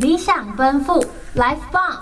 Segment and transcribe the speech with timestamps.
[0.00, 0.94] 理想奔赴
[1.34, 2.00] ，Life Bomb。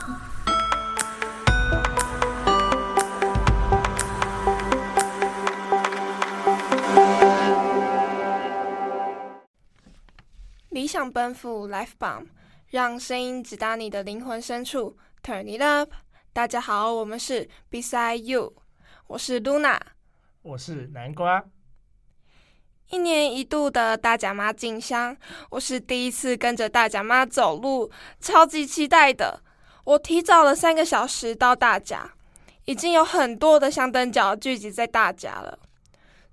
[10.68, 12.28] 理想奔赴，Life Bomb，
[12.68, 15.90] 让声音直达你的灵魂深处，Turn it up。
[16.32, 18.54] 大家好，我们是 Beside You，
[19.08, 19.80] 我是 Luna，
[20.42, 21.44] 我是南瓜。
[22.90, 25.14] 一年一度的大甲妈进香，
[25.50, 29.42] 我是第一次跟着大甲妈走路，超级期待的。
[29.84, 32.10] 我提早了三个小时到大甲，
[32.64, 35.58] 已经有很多的香灯脚聚集在大甲了。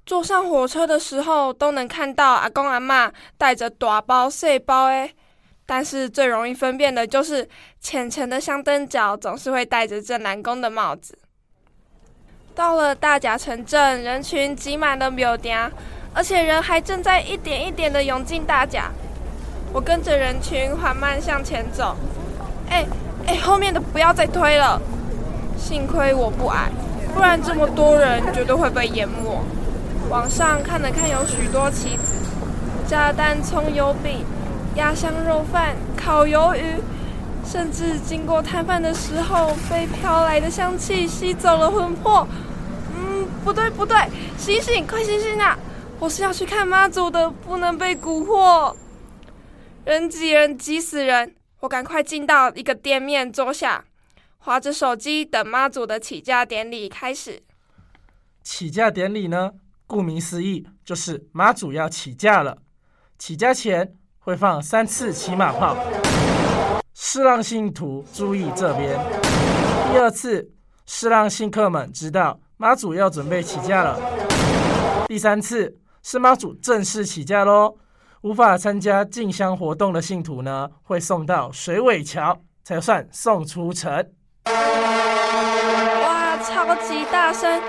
[0.06, 5.14] 坐上火车的时候，都能看到阿公阿嬷带着大包细包诶，
[5.66, 7.50] 但是最容易分辨的就是
[7.82, 11.18] 虔诚的香灯脚总是会戴着镇南宫的帽子。
[12.54, 15.70] 到了大甲城镇，人群挤满了庙埕。
[16.16, 18.90] 而且人还正在一点一点的涌进大甲，
[19.74, 21.96] 我跟着人群缓慢向前走。
[22.70, 22.86] 哎
[23.28, 24.82] 哎，后面的不要再推了！
[25.58, 26.70] 幸亏我不矮，
[27.14, 29.44] 不然这么多人绝对会被淹没。
[30.10, 32.14] 往上看了看，有许多棋子，
[32.88, 34.24] 炸弹葱油饼、
[34.76, 36.76] 鸭香肉饭、烤鱿鱼，
[37.46, 42.26] 甚至经过摊贩的时候，被飘来的香气吸走了魂魄。
[42.96, 43.98] 嗯，不对不对，
[44.38, 45.58] 醒醒，快醒醒啊！
[45.98, 48.76] 我是要去看妈祖的，不能被蛊惑。
[49.86, 53.86] 人挤人挤死人，我赶快进到一个店面坐下，
[54.38, 57.42] 滑着手机等妈祖的起驾典礼开始。
[58.44, 59.54] 起驾典礼呢，
[59.88, 62.58] 顾名思义，就是妈祖要起驾了。
[63.18, 65.78] 起驾前会放三次骑马炮，
[66.94, 69.00] 是让信徒注意这边。
[69.92, 70.52] 第二次
[70.86, 73.98] 是让信客们知道妈祖要准备起驾了。
[75.08, 75.74] 第三次。
[76.08, 77.78] 司马祖正式起驾喽！
[78.22, 83.92] 无法参加进香活动的信徒呢，会送到水尾桥才算送出城。
[86.04, 87.60] 哇，超级大声！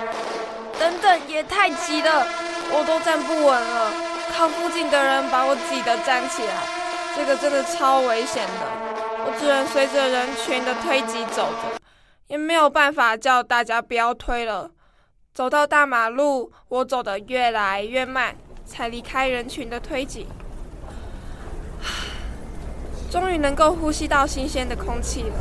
[0.79, 2.27] 等等，也太挤了，
[2.75, 3.91] 我都站不稳了。
[4.37, 6.63] 靠附近的人把我挤得站起来，
[7.17, 8.53] 这个真的超危险的。
[9.25, 11.81] 我只能随着人群的推挤走着，
[12.27, 14.73] 也没有办法叫大家不要推了。
[15.37, 20.27] 走到大马路，我走得越来越慢，才离开人群的推挤。
[23.13, 25.35] 终于能够呼吸到新鲜的空气了。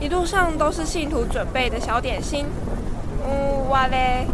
[0.00, 2.46] 一路上都是信徒准备的小点心。
[3.28, 4.26] 嗯，哇嘞，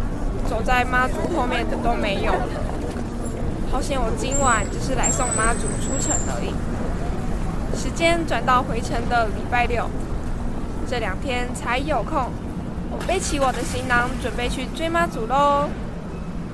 [0.49, 2.31] 走在妈祖后面的都没有。
[3.69, 6.55] 好险，我今晚只是来送妈祖出城而已。
[7.77, 9.89] 时间转到回程的礼拜六，
[10.89, 12.31] 这两天才有空。
[12.91, 15.69] 我背起我的行囊，准备去追妈祖喽。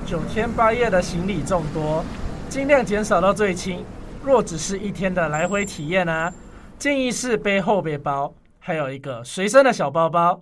[0.06, 2.04] 九天八夜的行李众多，
[2.48, 3.84] 尽量减少到最轻。
[4.22, 6.32] 若只是一天的来回体验啊，
[6.78, 10.40] 建议是背后背包，还有一个随身的小包包。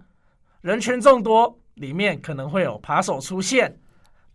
[0.60, 3.78] 人群众多，里面可能会有扒手出现，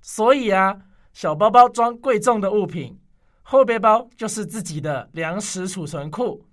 [0.01, 0.75] 所以啊，
[1.13, 2.99] 小包包装贵重的物品，
[3.43, 6.43] 后背包就是自己的粮食储存库。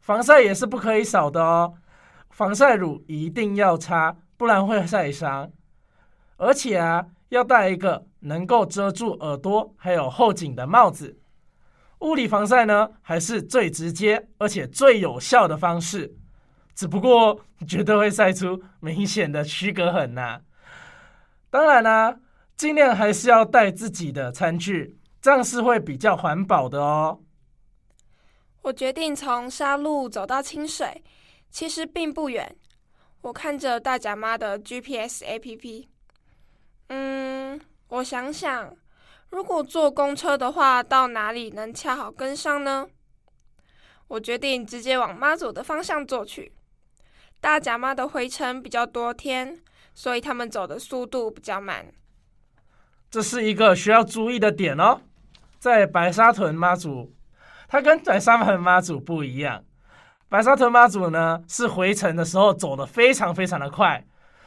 [0.00, 1.74] 防晒也是不可以少的哦，
[2.30, 4.16] 防晒乳一定要擦。
[4.36, 5.50] 不然会晒伤，
[6.36, 11.18] 而且啊，要戴一个能够遮住耳朵还有后颈的帽子。
[12.00, 16.14] 物理防晒呢，还是最直接而且最有效的方式，
[16.74, 20.42] 只不过绝对会晒出明显的区隔痕呐、
[21.48, 22.16] 当然啦、啊，
[22.54, 27.20] 尽量还是要带自己的餐具，这样是会比较环保的哦。
[28.60, 31.02] 我决定从沙路走到清水，
[31.50, 32.54] 其实并不远。
[33.26, 35.88] 我看着大甲妈的 GPS APP，
[36.90, 38.72] 嗯，我想想，
[39.30, 42.86] 如果坐公车的话，到哪里能恰好跟上呢？
[44.06, 46.52] 我决定直接往妈祖的方向坐去。
[47.40, 49.60] 大甲妈的回程比较多天，
[49.92, 51.92] 所以他们走的速度比较慢。
[53.10, 55.00] 这是一个需要注意的点哦，
[55.58, 57.12] 在白沙屯妈祖，
[57.66, 59.64] 它跟白沙屯妈祖不一样。
[60.28, 64.04] 白沙屯妈祖呢，是回程的时候走得非常非常的快，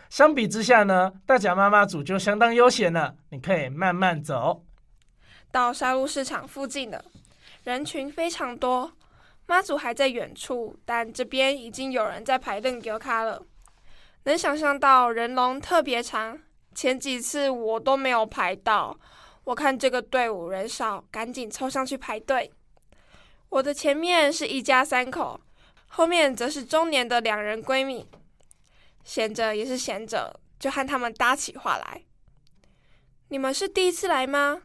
[0.09, 4.65] 相比之下呢，大甲妈妈祖就相当悠闲了，你可以慢慢走。
[5.51, 7.05] 到沙鹿市场附近了，
[7.63, 8.91] 人群非常多，
[9.47, 13.41] 妈祖还在远处，但这边已经有人在排队给卡了，
[14.23, 16.37] 能想象到人龙特别长，
[16.75, 18.99] 前几次我都没有排到，
[19.45, 22.51] 我看这个队伍人少，赶紧凑上去排队。
[23.47, 25.39] 我的前面是一家三口。
[25.89, 28.07] 后面则是中年的两人闺蜜，
[29.03, 32.03] 闲着也是闲着，就和他们搭起话来。
[33.27, 34.61] 你们是第一次来吗？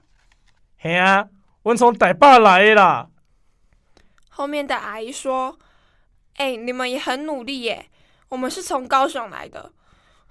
[0.79, 1.29] 嘿啊，
[1.63, 3.09] 我从台北来的啦。
[4.29, 5.59] 后面的阿姨说
[6.37, 7.91] ：“哎，你们也很努力耶，
[8.29, 9.73] 我们是从高雄来的。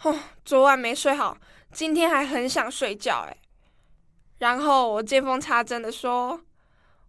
[0.03, 1.37] 哦，昨晚没睡好，
[1.71, 3.37] 今天还很想睡觉哎。”
[4.39, 6.41] 然后我见缝插针的说：“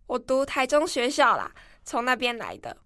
[0.07, 1.53] 我读台中学校啦，
[1.85, 2.77] 从那边来的。”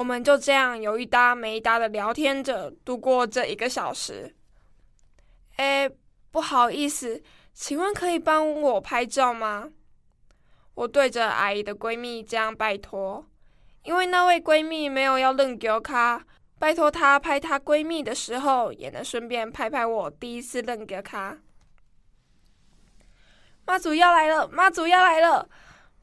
[0.00, 4.34] 我们就这样有一搭没一搭的聊天着度过这一个小时。
[5.56, 5.90] 哎，
[6.30, 9.68] 不好意思，请问可以帮我拍照吗？
[10.72, 13.26] 我对着阿姨的闺蜜这样拜托，
[13.82, 16.24] 因为那位闺蜜没有要认给我卡，
[16.58, 21.36] 拜托她拍她闺蜜的时候，也能顺便拍拍我第一次认给卡。
[23.66, 24.48] 妈祖要来了！
[24.48, 25.46] 妈祖要来了！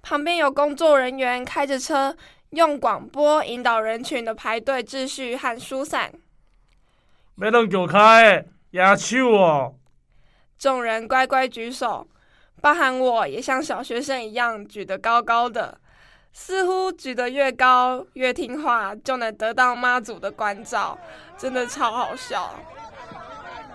[0.03, 2.15] 旁边有工作人员开着车，
[2.51, 6.11] 用广播引导人群的排队秩序和疏散。
[7.35, 9.75] 没人给我开，压手哦！
[10.57, 12.07] 众人乖乖举手，
[12.61, 15.77] 包含我也像小学生一样举得高高的，
[16.31, 20.97] 似乎举得越高越听话，就能得到妈祖的关照，
[21.37, 22.55] 真的超好笑。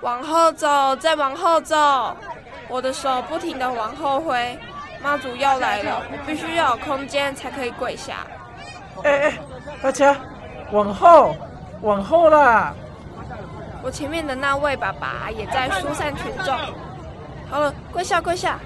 [0.00, 2.16] 往后走，再往后走。
[2.68, 4.58] 我的手不停地往后挥，
[5.02, 8.26] 妈祖要来了，我必须要有空间才可以跪下。
[9.04, 9.38] 哎哎，
[9.82, 10.16] 大家
[10.70, 11.34] 往后，
[11.80, 12.74] 往后啦！
[13.82, 16.56] 我前面的那位爸爸也在疏散群众。
[17.48, 18.60] 好了，跪下跪下！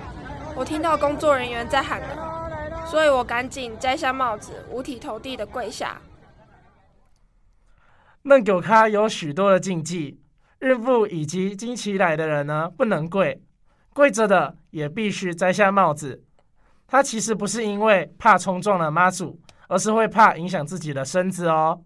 [0.55, 6.00] 我听到工作人员在喊了，所以我赶紧摘下帽子，五体投地的跪下。
[8.22, 10.20] 嫩狗咖有许多的禁忌，
[10.58, 13.43] 孕妇以及经期来的人呢，不能跪。
[13.94, 16.22] 跪着的也必须摘下帽子。
[16.87, 21.81] 他其实不是因为怕冲撞了妈祖，而是会怕影响自己的身子哦。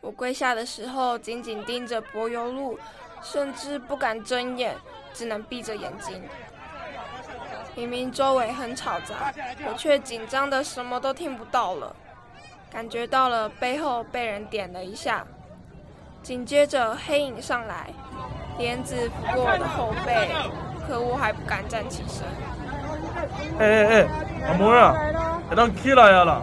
[0.00, 2.78] 我跪下的时候，紧紧盯着柏油路，
[3.22, 4.76] 甚至不敢睁眼，
[5.12, 6.22] 只能闭着眼睛。
[7.74, 9.32] 明明周围很吵杂，
[9.66, 11.94] 我却紧张的什么都听不到了。
[12.70, 15.26] 感觉到了背后被人点了一下，
[16.22, 17.90] 紧接着黑影上来。
[18.58, 20.28] 帘子拂过我的后背，
[20.86, 22.26] 可我还不敢站起身。
[23.58, 24.06] 哎哎哎，
[24.48, 24.54] 阿
[25.50, 26.42] 你当起来呀啦！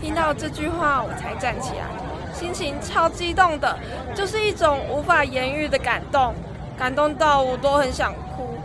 [0.00, 1.88] 听到这句话，我才站起来，
[2.34, 3.78] 心情超激动的，
[4.14, 6.34] 就是一种无法言喻的感动，
[6.76, 8.58] 感动到我都很想哭。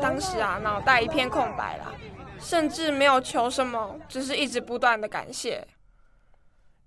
[0.00, 1.92] 当时啊，脑袋一片空白了，
[2.38, 5.66] 甚至没有求什么，只是一直不断的感谢。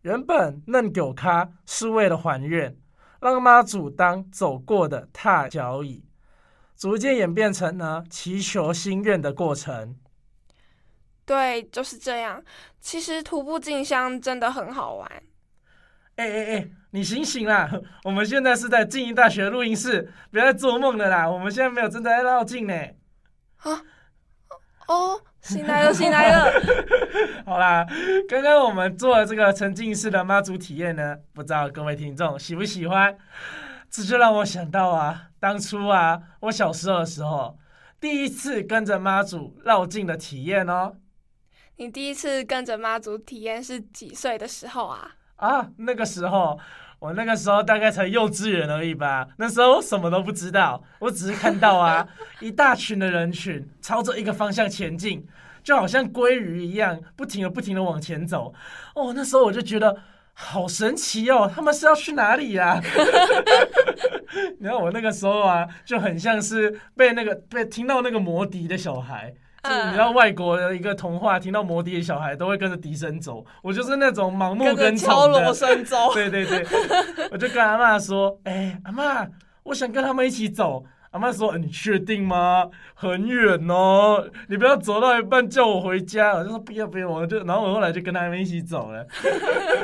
[0.04, 2.76] 原本嫩狗咖是为了还愿。
[3.20, 6.06] 让妈祖当走过的踏脚椅，
[6.78, 9.98] 逐渐演变成呢祈求心愿的过程。
[11.30, 12.44] 对，就是这样。
[12.82, 15.08] 其实徒步进香真的很好玩。
[16.16, 17.70] 哎哎哎，你醒醒啦！
[18.04, 21.30] 我们现在是在静宜大学录音室，不要再做梦了啦！
[21.30, 22.74] 我们现在没有正在绕境呢。
[23.58, 23.84] 啊？
[24.88, 25.22] 哦。
[25.42, 26.52] 醒来了，醒来了！
[27.46, 27.86] 好啦，
[28.28, 33.16] 刚刚我们做了这个沉浸式的妈祖体验呢，不知道各位听众喜不喜欢？
[33.92, 37.56] 这就让我想到啊，当初啊，我小时候的时候，
[38.02, 40.96] 第一次跟着妈祖绕境的体验哦。
[41.80, 45.16] 你第一次跟着妈祖体验是几岁的时候啊？
[45.38, 46.60] 啊，那个时候。
[47.00, 52.06] 我那个时候大概才幼稚园而已吧，那时候我什么都不知道，我只是看到啊，
[52.42, 55.26] 一大群的人群朝着一个方向前进，
[55.64, 58.54] 就好像鲑鱼一样，不停的不停的往前走。
[58.96, 59.96] 哦，那时候我就觉得
[60.34, 62.82] 好神奇哦，他们是要去哪里呀？
[64.60, 69.34] 然后我那个时候啊，就很像是被那个被听到那个魔笛的小孩。
[69.64, 73.46] 就你知道外国的一个童话，听到摩笛的小孩都会跟着笛声走。
[73.62, 76.14] 我就是那种盲目跟敲锣声走。
[76.14, 76.66] 对对对，
[77.32, 79.30] 我就跟阿嬷说：“哎、欸，阿嬷，
[79.64, 82.70] 我想跟他们一起走。”阿嬷说：“你确定吗？
[82.94, 87.44] 很远哦，你不要走到一半叫我回家。”我就说：“不要不要，我就……
[87.44, 89.06] 然后我后来就跟他们一起走了。”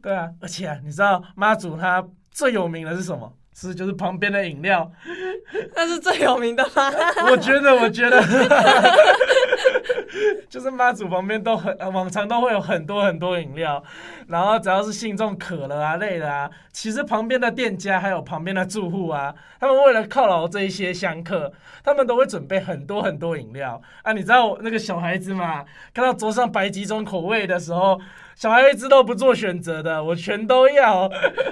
[0.00, 3.32] 对啊，而且啊，你知道妈祖他最有名的是什么？
[3.60, 4.90] 是，就是旁边的饮料，
[5.76, 6.90] 那是最有名的吗？
[7.30, 8.18] 我觉得，我觉得，
[10.48, 13.82] 就是妈祖旁边都很往常都会有很多很多饮料，
[14.28, 21.52] 然后只要是信众渴了啊、累了啊，其实旁边的店家还有旁边的住户啊，他们为了犒劳这一些香客，
[21.84, 24.12] 他们都会准备很多很多饮料啊。
[24.14, 28.00] 你知道那个小孩子嘛，看到桌上摆几种口味的时候。
[28.40, 31.06] 小孩子都不做选择的，我全都要。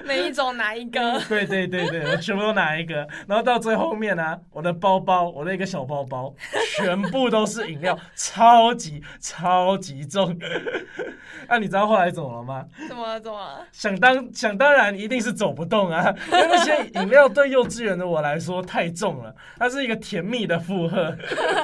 [0.07, 1.21] 每一种哪一个？
[1.29, 3.07] 对对对对，我全部都拿一个。
[3.27, 6.35] 然后到最后面呢、啊，我的包包，我的一个小包包，
[6.79, 10.35] 全部都是饮料，超级超级重。
[11.47, 12.65] 那、啊、你知道后来怎么了吗？
[12.89, 13.21] 怎么了？
[13.21, 13.67] 怎么了？
[13.71, 16.15] 想当想当然，一定是走不动啊！
[16.33, 21.15] 因为那些饮料对幼稚园的我来说太重了，它是一个甜蜜的负荷，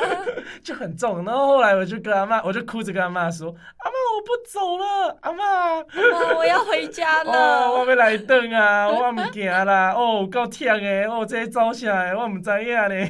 [0.62, 1.24] 就很重。
[1.24, 7.32] 然后后来我就跟阿妈，我就哭着跟阿妈说：“阿妈，我不走了，阿妈，妈，我要回家了。
[7.32, 9.92] 哦”我要来等啊，我唔行啦！
[9.96, 13.08] 哦，够忝诶，哦，这些招下来，我唔知影呢。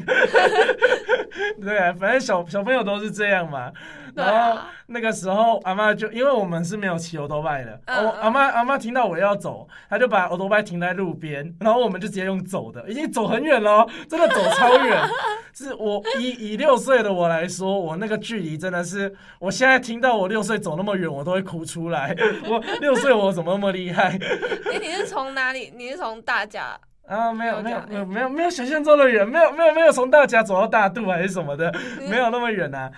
[1.62, 3.72] 对啊，反正小小朋友都是这样嘛。
[4.14, 15.02] 然后那个时候，阿妈就因为我们是没有骑欧多拜的，我、嗯、阿妈阿妈听到我要走，她就把欧多拜停在路边，然后我们就直接用走的，已经走很远了， 真的走超远。
[15.56, 22.14] 是我以以六岁的我来说，我那个距离真的是，我现在听到我六岁走那么远，我都会哭出来。
[22.48, 24.18] 我六岁我怎么那么厉害？
[24.72, 25.72] 哎，你是从哪里？
[25.76, 26.76] 你是从大甲？
[27.06, 31.72] 啊，没有没有没有没有没有想象中的远，没有没有没有从大甲走到大肚还是什么的，
[32.08, 32.90] 没有那么远啊，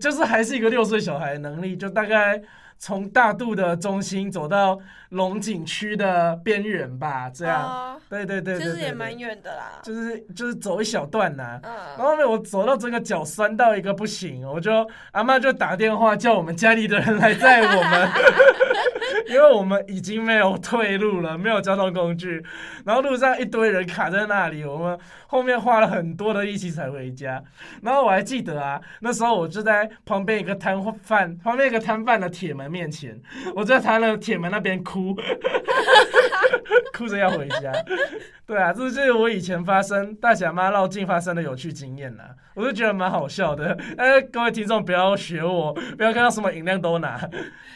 [0.00, 2.40] 就是还是一个六岁小孩的能力，就大概
[2.78, 18.10] 从大肚的中心走到龙井区的边缘吧，这样，哦、对，对，对对对，其实也蛮远的啦，就是就是走一小段呐、啊，嗯、然后后面我走到这个脚酸到一个不行，我就阿妈就打电话叫我们家里的人来载我们。
[19.28, 22.42] 因为我们已经没有退路了，没有交通工具，
[22.84, 27.42] 然后路上一堆人卡在那里，我们后面花了很多的力气才回家。
[27.82, 33.20] 然后我还记得啊，那时候我就在旁边一个摊贩，旁边一个摊贩的铁门面前，
[33.54, 35.16] 我在他的铁门那边哭，
[36.96, 37.70] 哭着要回家。
[38.46, 43.76] 对啊，这就是我以前发生大甲妈绕境发生的有趣经验啦，我就觉得蛮好笑的。
[43.98, 47.20] 哎，各位听众不要学我，不要看到什么饮料都拿，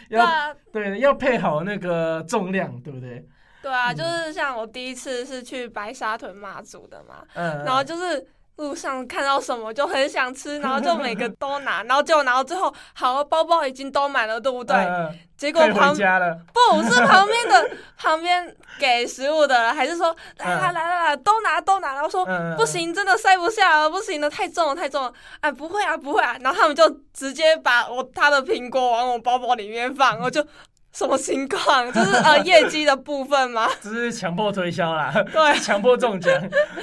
[0.09, 0.25] 要
[0.73, 3.27] 对，对，要配好那个重量，对不对？
[3.63, 8.27] 对啊，就是像我第一次是去白沙屯妈祖的嘛，嗯，然后就是。
[8.61, 14.77] 路上看到什么就很想吃，然后就每个都拿，然后就拿到最后，好，包包已经都满了，对不对？
[14.77, 30.47] 嗯、结果旁不是旁边的旁边给食物的，还是说来来来来来，都拿都拿，然后说、嗯、不行，真的塞不下了，不行了，太重了太重了，哎，不会啊不会啊，然后他们就直接把我他的苹果往我包包里面放，我就。
[30.93, 31.91] 什么情况？
[31.93, 33.69] 就是呃业绩的部分吗？
[33.81, 36.35] 这是强迫推销啦，对，强迫中奖。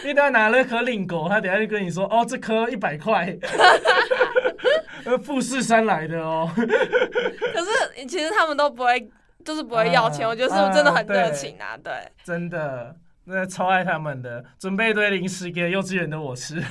[0.01, 3.37] 因为他拿了一颗令狗，他等下就跟你说，哦，这颗一百块，
[5.05, 6.49] 呃，富士山来的哦。
[6.55, 9.09] 可是其实他们都不会，
[9.43, 10.25] 就是不会要钱。
[10.25, 11.73] 啊、我觉得是不是真的很热情啊？
[11.73, 12.95] 啊对，对真的，
[13.25, 16.63] 那超爱他们的，准备一堆零食给幼稚园的我吃。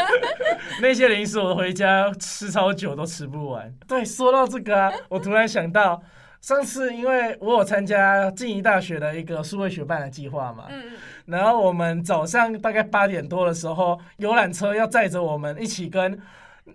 [0.80, 3.70] 那些零食我回家吃超久都吃不完。
[3.86, 6.02] 对，说到这个啊，我突然想到。
[6.42, 10.82] 上次因为我有参加静宜大学的一个数位学办的计划嘛，嗯，
[11.24, 16.20] 然后我们早上大概八点多的时候，游览车要载着我们一起跟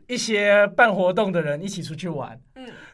[0.08, 2.40] 一些办活动的人一起出去玩。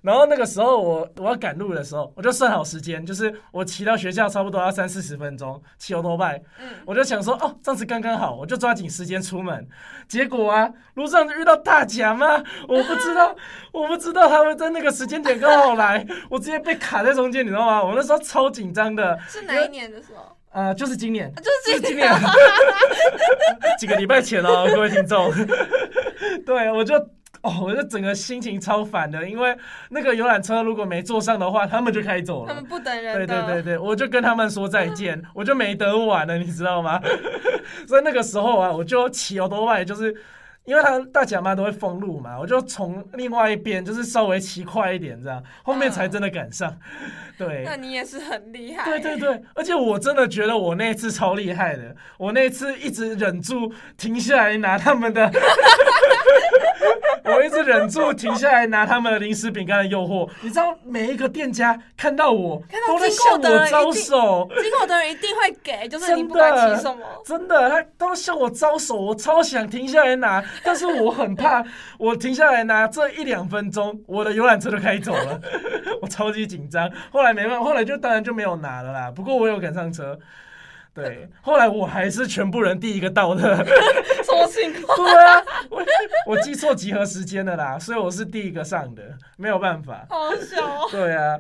[0.04, 9.68] 嗯，然后那个时候我我要赶路的时候，我就算好时间，就是我骑到学校差不多要三四十分钟，骑欧多拜，嗯，我就想说哦，这样子刚刚好，我就抓紧时间出门。
[10.08, 12.36] 结果啊，路上就遇到大甲妈，
[12.68, 13.36] 我不知道，
[13.72, 17.84] 我不知道他们在那个时间点刚好来，我直接被卡在中间，你知道吗？
[17.84, 19.18] 我那时候超紧张的。
[19.28, 20.36] 是哪一年的时候？
[20.52, 22.14] 呃，就是今年，就是今年，
[23.80, 25.32] 几个礼拜前哦，各位听众。
[26.46, 26.94] 对，我就。
[27.44, 29.54] 哦，我就整个心情超烦的，因为
[29.90, 32.48] 那个游览车如果没坐上的话，他们就开走了。
[32.48, 33.14] 他们不等人。
[33.14, 37.02] 对对对对， 我就跟他们说再见，我就没得玩了，你知道吗？
[37.86, 40.16] 所以那个时候啊，我就骑欧多外，就是
[40.64, 46.74] 因为他大甲妈都会封路嘛，我就从另外一边就是稍微骑快一点，这样后面才真的赶上。
[47.38, 48.86] 对，那你也是很厉害。
[48.90, 55.30] 对对对，而且我真的觉得我那一次超厉害的，我那次一直忍住停下来拿他们的。
[57.36, 71.64] 我一直忍住停下来拿他们的零食饼干的诱惑，你知道每一个店家看到我都在向我招手，经过的人一定会给，就是你不管提什么，真的，他都向我招手，我超想停下来拿，但是我很怕，
[71.98, 75.42] 我停下来拿这一两分钟，我的游览车就开走了，
[76.02, 76.90] 我超级紧张。
[77.12, 79.12] 后来没办法，后来就当然就没有拿了啦。
[79.12, 80.18] 不过我有赶上车。
[80.94, 83.66] 对，后来我还是全部人第一个到的，
[84.24, 84.96] 什么情况？
[85.10, 85.84] 对啊，我
[86.28, 89.02] 我记错集合时间了啦，所以我是第一个上的，
[89.38, 90.06] 没有办法。
[90.08, 90.88] 好笑哦。
[90.92, 91.40] 对啊，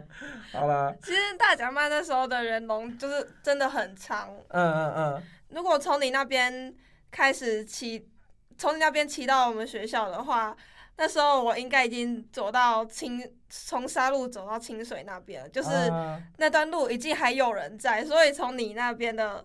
[0.51, 0.91] 好啦。
[1.03, 4.29] 其实大甲妈那时候的人龙就是真的很长。
[4.50, 5.24] 嗯嗯嗯。
[5.50, 6.74] 如果从你那边
[7.12, 8.07] 开始骑，
[8.57, 10.57] 从你那边骑到我们学校的话，
[10.96, 15.70] 那时候我应该已经走到清，从沙路走到清水那边了，就是
[16.38, 19.44] 那段路已经还有人在，所以从你那边的，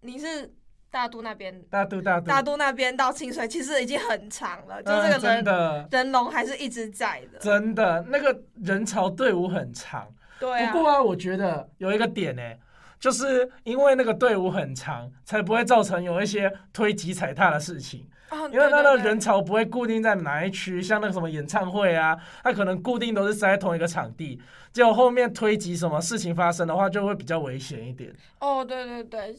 [0.00, 0.52] 你是
[0.90, 10.08] 大都那边，大都大都大都那边到清水，其实已经很长了，就这个人、嗯、人龙还是一直在的，真的那个人潮队伍很长。
[10.40, 12.58] 对、啊，不过啊，我觉得有一个点呢、欸，
[12.98, 18.08] 就是因为那个队伍很长，才不会造成有一些推挤踩踏的事情。
[18.52, 24.38] 因为他的人潮不会固定在哪一区，像那个什么演唱会啊，它可能固定都是塞在同一个场地，
[24.70, 28.14] 结果后面推挤什么事情发生的话，就会比较危险一点。
[28.40, 29.34] 哦，对对对，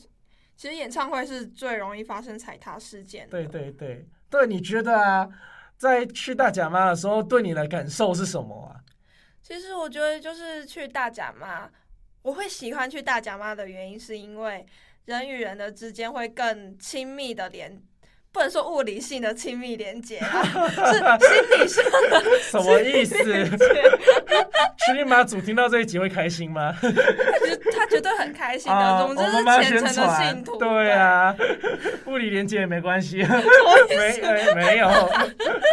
[0.58, 3.32] 其实演唱会是最容易发生踩踏事件的。
[3.32, 5.30] 对对对，对，你觉得啊，
[5.78, 8.82] 在去大甲妈的时候，对你的感受是什么啊？
[9.44, 11.70] 其实我觉得就是去大甲妈，
[12.24, 14.66] 我会喜欢去大甲妈的原因，是因为
[15.06, 17.80] 人与人的之间会更亲密的连。
[18.32, 22.40] 不能说物理性的亲密连接啊， 是心理上的。
[22.42, 23.16] 什么意思？
[23.18, 26.74] 去你妈祖听到这一集会开心吗？
[27.74, 30.58] 他绝对很开心的，啊、我们这是虔诚的信徒。
[30.58, 31.36] 对啊，
[32.06, 33.18] 物理连接也没关系。
[33.90, 34.88] 没没有，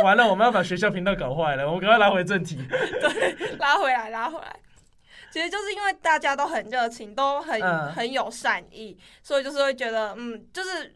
[0.03, 2.59] 完了，我们要把学校频道搞坏了，我们赶快拉回正题。
[2.69, 4.57] 对，拉回来，拉回来。
[5.31, 10.95] 其实就是因为大家都很热情，都很、嗯、很有善意，所以就是会觉得，嗯，就是。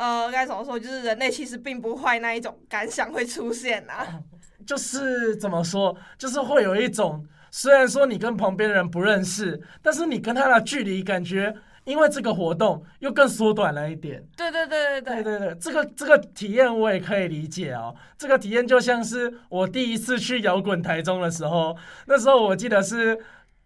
[0.00, 4.20] 呃，该怎么说，就是人类其实并不坏那一种感想会出现啊。
[4.66, 11.54] 就是怎么说，就是会有一种，虽然说你跟旁边的人不认识，但是你跟他的距离感觉。
[11.84, 17.92] 因为这个活动又更缩短了一点，对对对对对对对,对这个这个体验我也可以理解哦。
[18.18, 21.74] 这个体验就像是我第一次去摇滚台中的时候，
[22.06, 23.18] 那时候我记得是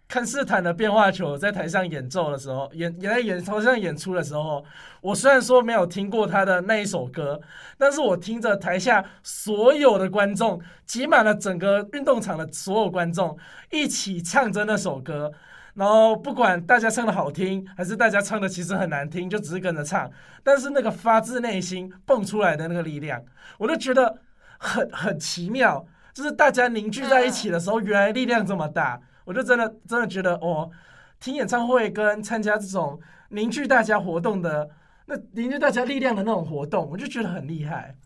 [0.06, 4.64] 看斯坦的变化球在台上演奏的时候，演也在演台上演出的时候，
[5.00, 7.40] 我虽然说没有听过他的那一首歌，
[7.78, 13.36] 但是我听着台下所有的观众挤满了整个运动场的所有观众
[13.70, 15.32] 一起唱着那首歌，
[15.72, 20.08] 然后不管大家唱的好听还是大家唱的其实很难听，就只是跟着唱，
[20.44, 23.20] 但是那个发自内心蹦出来的那个力量，
[23.58, 24.18] 我就觉得
[24.58, 29.00] 很很奇妙，就是大家凝聚在一起的时候，原来力量这么大。
[29.24, 30.70] 我就真的真的觉得哦，
[31.18, 33.00] 听演唱会跟参加这种
[33.30, 34.70] 凝聚大家活动的
[35.06, 37.96] 那凝聚大家力量的那种活动，我就觉得很厉害。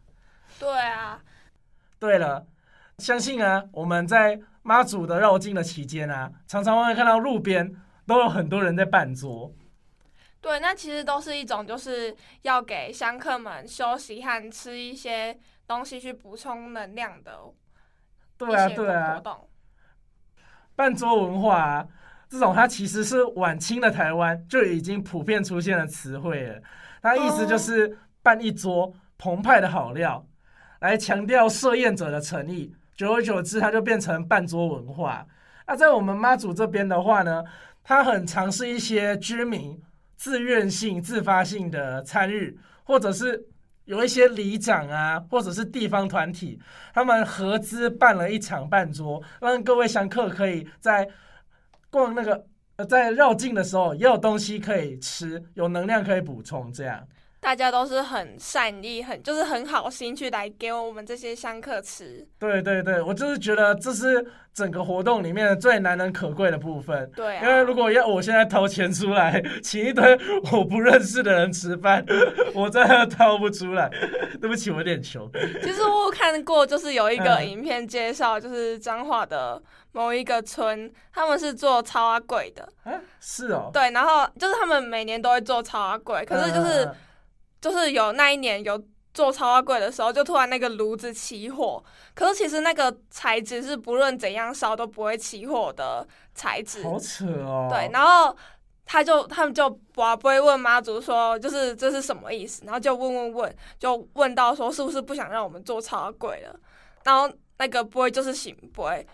[0.58, 1.20] 对啊。
[2.00, 2.46] 对了，
[2.98, 7.74] 相信啊，我们在妈祖的绕境的期间啊，常常会看到路边
[8.06, 9.52] 都有很多人在办桌。
[10.40, 17.36] 对，那其实都是一种就是要给香客们休息和吃一些东西去补充能量的。
[18.36, 19.14] 对啊，对啊。
[19.14, 19.47] 活动。
[20.78, 21.86] 办桌文化啊，
[22.28, 26.62] 这种它其实是晚清的台湾就已经普遍出现的词汇了。
[27.02, 30.24] 它意思就是办一桌澎湃的好料，
[30.78, 32.72] 来强调设宴者的诚意。
[32.94, 35.26] 久而久之，它就变成半桌文化。
[35.66, 37.42] 那在我们妈祖这边的话呢，
[37.82, 39.82] 它很常是一些居民
[40.14, 43.48] 自愿性、自发性的参与，或者是。
[43.88, 46.60] 有一些里长啊，或者是地方团体，
[46.92, 51.08] 他们合资办了一场半桌，让各位香客可以在
[51.90, 52.44] 逛那个
[52.76, 57.02] 呃，在绕境的时候也有东西可以吃，有能量可以补充，这样。
[57.40, 62.26] 大家都是很善意，很就是很好心去来给我们这些香客吃。
[62.38, 67.08] 对对对，我就是觉得这是整个活动里面最难能可贵的部分。
[67.14, 70.18] 对啊，因为如果要我现在掏钱出来请一堆
[70.50, 72.04] 我不认识的人吃饭，
[72.54, 73.88] 我真的掏不出来。
[74.40, 75.30] 对不起，我有点穷。
[75.62, 79.60] 其实我有看过，就是有一个影片介绍，就是彰化的
[79.92, 82.68] 某一个村，他们是做超阿贵的。
[82.82, 83.70] 啊，是哦。
[83.72, 86.88] 对，然后就是他们每年都会做超阿贵，可是就是。
[87.60, 88.82] 就是有那一年有
[89.14, 91.82] 做超花柜的时候，就突然那个炉子起火。
[92.14, 96.82] 可是其实那个材质是不论怎样烧都不会起火的材质。
[96.84, 97.68] 好扯哦。
[97.70, 98.36] 对，然后
[98.84, 102.62] 他就他们就不不会问妈祖说，就是这是什么意思？
[102.64, 106.54] 然后就问问问，就问到说是不是不想让我们做超花柜了？
[107.04, 109.06] 然后那个不会就是醒不会。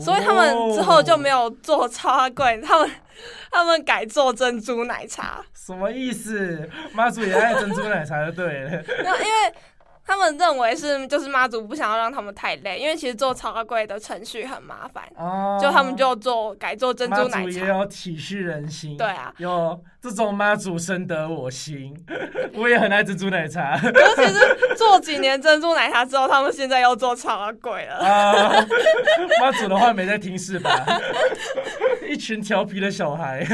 [0.00, 2.90] 所以他们之后就没有做超贵，他们
[3.50, 5.42] 他们改做珍珠奶茶。
[5.54, 6.68] 什么意思？
[6.92, 8.82] 妈祖也爱珍珠奶茶就对了。
[9.02, 9.54] 那因为。
[10.08, 17.38] 他们认为是就是妈祖不想要让他们太累，因为其实做草仔粿的程序很麻烦，哦，就他们就做改做珍珠奶茶。
[17.40, 21.94] 妈祖也有体恤人心，对啊，有这种妈祖深得我心，
[22.56, 23.76] 我也很爱珍珠奶茶。
[23.78, 27.96] 可是其是做几年珍珠奶茶之后，他们现在又做草仔粿了。
[27.96, 28.66] 啊，
[29.42, 30.86] 妈祖的话没在听是吧？
[32.08, 33.46] 一群调皮的小孩。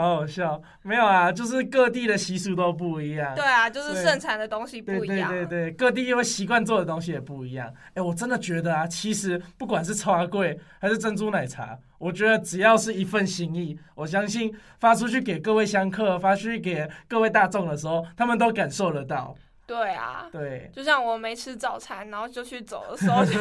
[0.00, 3.34] 好好笑，没有啊，就是各地的习俗都不一样。
[3.34, 5.30] 对啊，就是盛产的东西不一样。
[5.30, 7.72] 对对各地因为习惯做的东西也不一样。
[7.94, 19.36] 哎，我真的觉得啊，其实不管是超贵还是珍珠奶茶，我觉得只要是一份心意，我相信发出去给各位香客，发出去给各位大众的时候，他们都感受得到。
[19.70, 23.32] 对啊，对，就像我没吃早餐，然后就去走的时候 就，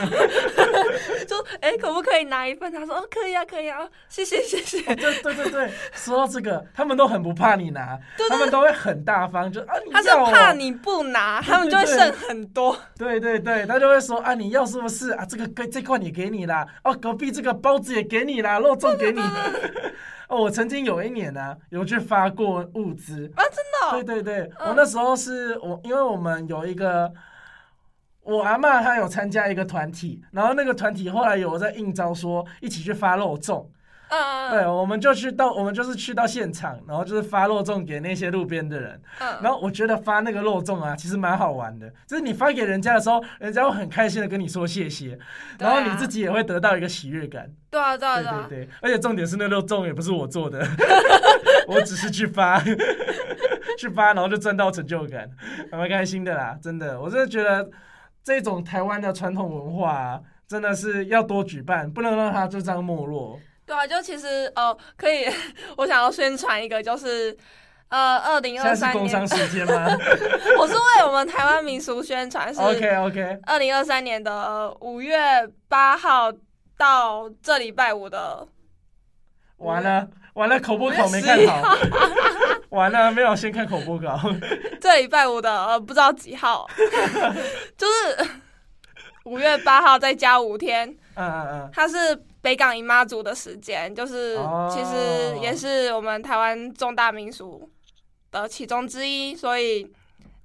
[1.26, 2.72] 就哎，可不可以拿一份？
[2.72, 4.80] 他说哦，可以啊，可以啊，谢谢谢谢。
[4.96, 12.78] 对对对对，说到这个，他们都很不怕你拿，他们都会很大方，就啊，你他是怕你不拿，他们就会剩很多。
[12.96, 15.26] 对对对，他就会说啊，你要是不是啊？
[15.26, 19.20] 这个这这块也给你啦，哦，隔壁这个包子也给你啦，肉粽给你。
[20.30, 24.04] 哦，我曾经有一年呢、啊，有去发过物资啊，真的、哦？
[24.04, 27.12] 对对对，嗯、我那时候是我，因为我们有一个，
[28.22, 33.68] 我阿嬷她有参加一个团体，然后那个团体后来有在应招说一起去发肉粽。
[34.10, 39.00] 嗯，对，我们就去到，我们就是去到现场，然后就是发肉粽给那些路边的人。
[39.20, 45.18] 嗯，然后我觉得发那个肉粽啊，其实蛮好玩的，就是你发给人家的时候，人家会很开心的跟你说谢谢，
[45.60, 47.48] 然后你自己也会得到一个喜悦感。
[47.70, 50.60] 对啊，对啊，对对对，而且重点是那肉粽也不是我做的，
[51.70, 52.60] 我只是去发，
[53.78, 55.30] 去发，然后就赚到成就感，
[55.72, 57.70] 还蛮开心的啦，真的，我真的觉得
[58.24, 63.40] 这种台湾的传统文化啊，真的是要多举办，不能让它就这样没落。
[63.70, 65.28] 对啊，就其实哦，可以，
[65.78, 67.38] 我想要宣传一个，就是
[67.90, 69.08] 呃，二零二三年。
[69.08, 69.96] 现在是工商时间吗？
[70.58, 73.40] 我是为我们台湾民俗宣传，是 OK OK。
[73.46, 76.34] 二零二三年的五月八号
[76.76, 78.48] 到这礼拜五的。
[79.58, 81.78] 完了完了，口播稿没看好。
[82.70, 84.20] 完了，没有先看口播稿。
[84.82, 86.68] 这礼拜五的呃，不知道几号，
[87.78, 88.30] 就是
[89.30, 90.90] 五月八号再加五天。
[91.16, 91.96] 嗯嗯嗯，它是。
[92.42, 94.38] 北港姨妈族的时间，就是
[94.72, 97.70] 其实也是我们台湾重大民俗
[98.32, 99.86] 的其中之一，所以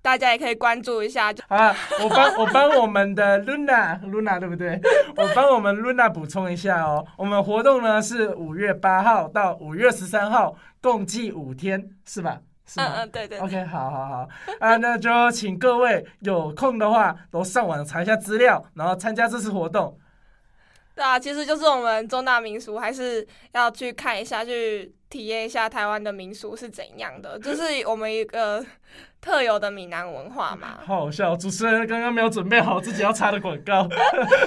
[0.02, 1.32] 大家也可以关注一下。
[1.48, 4.76] 好 了，我帮我帮我们的 Luna Luna 对不对？
[5.16, 12.40] 我帮我们 Luna 补充一下哦，我们活动呢是五月八号到五月十三号，共计五天，是吧？
[12.76, 13.40] 嗯嗯，对对，对。
[13.40, 19.98] OK，好好好，啊，那就请各位有空的话都上网查一下资料，然后参加这次活动。
[20.94, 28.64] 对啊，其实就是我们中大民俗，还是要去看一下，去体验一下台湾的民俗是怎样的，就是我们一个
[29.20, 30.78] 特有的闽南文化嘛。
[30.86, 33.82] 好好笑，主持人刚刚没有准备好自己要插的广告。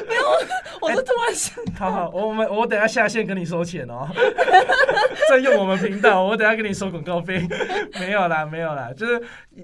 [0.07, 0.21] 没有，
[0.81, 1.73] 我是突然想、欸。
[1.77, 4.07] 好好，我们我等下下线跟你收钱哦。
[5.29, 7.47] 再用我们频道，我等下跟你收广告费。
[7.99, 9.21] 没有啦，没有啦，就是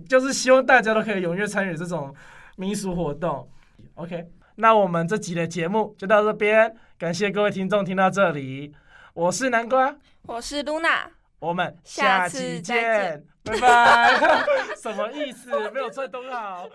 [0.07, 2.13] 就是希望大家都可以踊跃参与这种
[2.55, 3.49] 民俗活动。
[3.95, 4.27] OK。
[4.55, 8.71] 那我们这集的节目就到这边，感谢各位听众听到这里，
[9.15, 9.95] 我是南瓜，
[10.27, 14.13] 我是露娜，我们下期见，拜拜。
[14.79, 15.49] 什么意思？
[15.71, 16.69] 没有串通好。